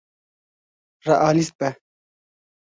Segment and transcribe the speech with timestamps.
[1.07, 1.69] Realîst be.